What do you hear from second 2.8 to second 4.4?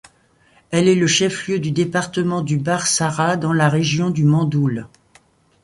Sara dans la région du